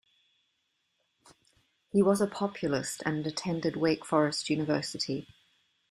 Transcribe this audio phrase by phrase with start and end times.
[1.91, 5.27] He was a Populist and attended Wake Forest University.